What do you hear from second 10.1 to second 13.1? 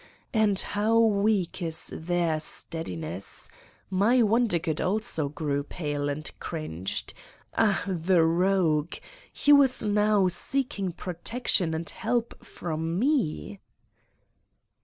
seeking protection and help from